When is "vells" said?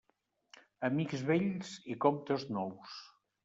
1.29-1.77